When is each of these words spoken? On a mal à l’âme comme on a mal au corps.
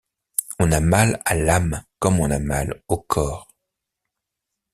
On 0.57 0.71
a 0.71 0.79
mal 0.81 1.21
à 1.25 1.35
l’âme 1.35 1.83
comme 1.99 2.19
on 2.21 2.31
a 2.31 2.39
mal 2.39 2.81
au 2.87 2.97
corps. 2.97 3.47